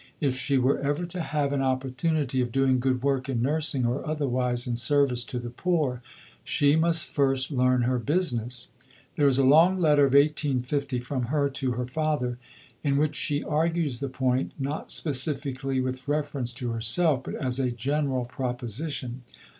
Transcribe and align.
If 0.19 0.35
she 0.35 0.57
were 0.57 0.79
ever 0.79 1.05
to 1.05 1.21
have 1.21 1.53
an 1.53 1.61
opportunity 1.61 2.41
of 2.41 2.51
doing 2.51 2.79
good 2.79 3.03
work 3.03 3.29
in 3.29 3.39
nursing 3.43 3.85
or 3.85 4.03
otherwise 4.03 4.65
in 4.65 4.75
service 4.75 5.23
to 5.25 5.37
the 5.37 5.51
poor, 5.51 6.01
she 6.43 6.75
must 6.75 7.05
first 7.05 7.51
learn 7.51 7.83
her 7.83 7.99
business. 7.99 8.69
There 9.15 9.27
is 9.27 9.37
a 9.37 9.43
long 9.45 9.77
letter 9.77 10.05
of 10.05 10.15
1850 10.15 11.01
from 11.01 11.25
her 11.25 11.51
to 11.51 11.73
her 11.73 11.85
father 11.85 12.39
in 12.83 12.97
which 12.97 13.13
she 13.15 13.43
argues 13.43 13.99
the 13.99 14.09
point, 14.09 14.53
not 14.57 14.89
specifically 14.89 15.79
with 15.79 16.07
reference 16.07 16.51
to 16.53 16.71
herself, 16.71 17.21
but 17.23 17.35
as 17.35 17.59
a 17.59 17.69
general 17.69 18.25
proposition. 18.25 19.21